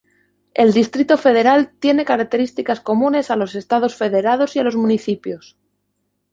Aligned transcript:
El 0.55 0.73
Distrito 0.73 1.15
Federal 1.15 1.73
tiene 1.77 2.05
características 2.05 2.79
comunes 2.81 3.29
a 3.29 3.35
los 3.35 3.53
estados 3.53 3.95
federados 3.95 4.55
y 4.55 4.59
a 4.59 4.63
los 4.63 4.75
municipios. 4.75 5.59